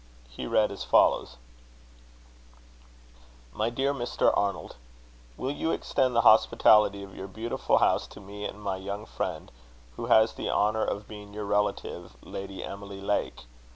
[0.27, 1.37] He read as follows:
[3.53, 4.35] "MY DEAR MR.
[4.35, 4.75] ARNOLD,
[5.37, 9.51] "Will you extend the hospitality of your beautiful house to me and my young friend,
[9.97, 13.43] who has the honour of being your relative, Lady Emily Lake?